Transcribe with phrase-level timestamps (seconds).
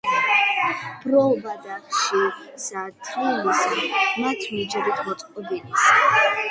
[1.03, 5.99] ბროლ-ბადახშისა თლილისა, მის მიჯრით მიწყობილისა.